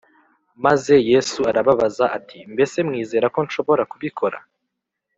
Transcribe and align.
maze 0.65 0.93
Yesu 1.11 1.39
arababaza 1.51 2.05
ati 2.17 2.37
mbese 2.53 2.77
mwizera 2.87 3.25
ko 3.35 3.39
nshobora 3.47 3.83
kubikora 3.91 4.37